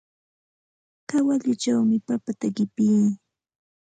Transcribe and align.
Kawalluchawmi 1.09 1.97
papata 2.07 2.47
qipii. 2.55 3.05